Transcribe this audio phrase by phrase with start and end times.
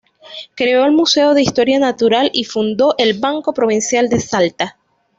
[0.55, 4.77] Creó el Museo de Historia Natural y fundó el Banco Provincial de Salta.